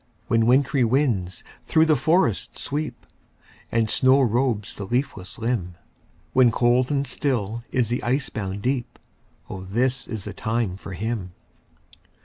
When 0.25 0.47
wintry 0.47 0.83
winds 0.83 1.43
thro' 1.65 1.85
the 1.85 1.95
forests 1.95 2.59
sweep, 2.59 3.05
And 3.71 3.87
snow 3.87 4.21
robes 4.21 4.75
the 4.75 4.87
leafless 4.87 5.37
limb; 5.37 5.75
When 6.33 6.49
cold 6.51 6.89
and 6.89 7.05
still 7.05 7.63
is 7.69 7.89
the 7.89 8.01
ice 8.01 8.27
bound 8.29 8.63
deep, 8.63 8.97
O 9.47 9.61
this 9.61 10.07
is 10.07 10.23
the 10.23 10.33
time 10.33 10.75
for 10.75 10.93
him. 10.93 11.33